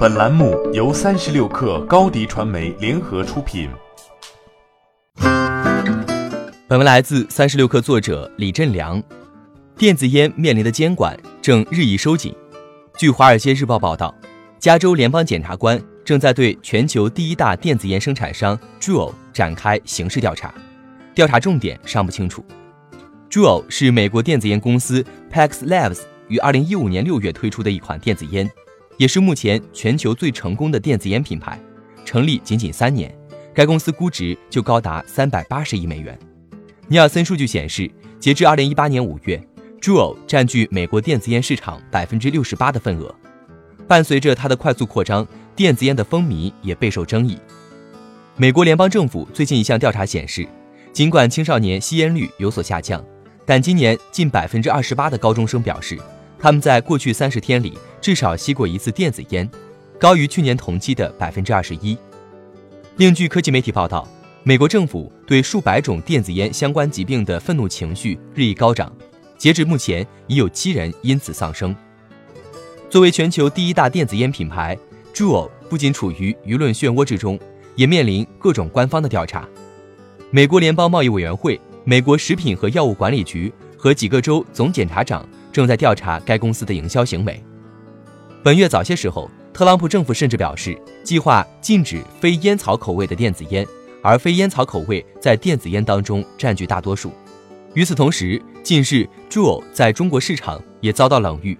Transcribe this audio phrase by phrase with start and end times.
[0.00, 3.68] 本栏目由三十六氪高低传媒联合出品。
[6.66, 9.02] 本文来自三十六氪作者李振良。
[9.76, 12.34] 电子烟面临的监管正日益收紧。
[12.96, 14.14] 据《华尔街日报》报道，
[14.58, 20.54] 加州联邦检察官正在对全球第一大电子烟生产商 Juul 展开刑事调查，
[21.14, 22.42] 调查重点尚不清楚。
[23.28, 28.50] Juul 是美国电子烟公司 Pax Labs 于二零一五年六月推出的一款电子烟。
[29.00, 31.58] 也是目前全球最成功的电子烟品牌，
[32.04, 33.10] 成立仅仅三年，
[33.54, 36.18] 该公司估值就高达三百八十亿美元。
[36.86, 39.42] 尼尔森数据显示，截至二零一八年五月
[39.80, 43.14] ，Juul 占据美国电子烟市场百分之六十八的份额。
[43.88, 45.26] 伴随着它的快速扩张，
[45.56, 47.38] 电子烟的风靡也备受争议。
[48.36, 50.46] 美国联邦政府最近一项调查显示，
[50.92, 53.02] 尽管青少年吸烟率有所下降，
[53.46, 55.98] 但今年近百分之二十八的高中生表示。
[56.42, 59.48] 他们在过去三十天里至少吸过一次电子烟，
[59.98, 61.96] 高于去年同期的百分之二十一。
[62.96, 64.08] 另据科技媒体报道，
[64.42, 68.90] 美国政府对数百种电子烟相关疾病的愤怒情绪日益高涨，
[69.36, 71.76] 截至目前已有七人因此丧生。
[72.88, 74.76] 作为全球第一大电子烟品牌
[75.12, 77.38] ，Juul 不仅处于舆论漩涡之中，
[77.76, 79.46] 也面临各种官方的调查。
[80.30, 85.28] 美国联邦贸易委员会、美国食品和药物管理局和几个州总检察长。
[85.52, 87.42] 正在调查该公司的营销行为。
[88.42, 93.66] 本月早些时候，特朗普政府甚至表示计划禁止非烟草口味的电子烟，
[94.02, 97.12] 而非烟草口味在电子烟当中占据大多数。
[97.74, 101.56] 与此同时，近日 Juul 在中国市场也遭到冷遇。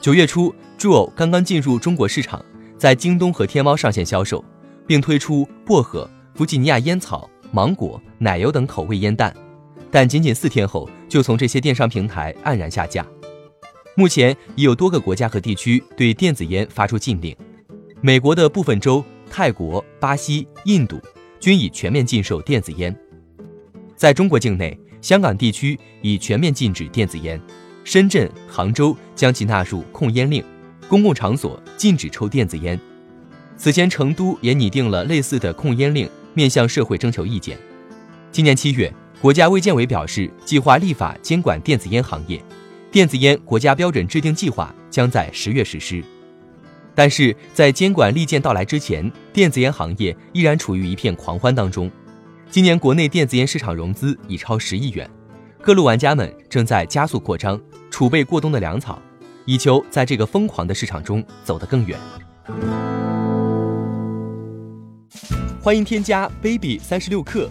[0.00, 2.44] 九月初，Juul 刚刚进入中国市场，
[2.76, 4.44] 在京东和天猫上线销售，
[4.86, 9.34] 并推出薄荷、弗吉尼亚烟草、芒果、奶油等口味烟弹。
[9.90, 13.06] 但仅仅四天后，就从这些电商平台黯然下架。
[13.96, 17.36] 目前已有多个国家和地区对电子烟发出禁令，
[18.00, 21.00] 美国的部分州、泰国、巴西、印度
[21.40, 22.96] 均已全面禁售电子烟。
[23.96, 27.40] 在中国境内，香港地区已全面禁止电子烟，
[27.82, 30.44] 深圳、杭州将其纳入控烟令，
[30.88, 32.78] 公共场所禁止抽电子烟。
[33.56, 37.58] 此前，成都也拟定了类似的控烟令，面向社会征求意见。
[38.30, 38.92] 今年七月。
[39.20, 42.40] 国家卫健委表示，计划立法监管电子烟行业，
[42.88, 46.04] 电子烟国家标准制定计划将在十月实施。
[46.94, 51.90] 但是在监管利剑到来之前，电子烟行业依然处于一片狂欢当中。
[52.48, 55.10] 今年国内电子烟市场融资已超十亿元，
[55.60, 59.02] 各路玩家们正在加速扩张，储备过冬的粮草，
[59.46, 61.98] 以求在这个疯狂的市场中走得更远。
[65.60, 67.50] 欢迎添加 baby 三十六克。